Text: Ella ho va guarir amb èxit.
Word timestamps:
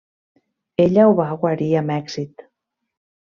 Ella 0.85 1.05
ho 1.09 1.13
va 1.19 1.27
guarir 1.43 1.67
amb 1.83 1.95
èxit. 1.97 2.47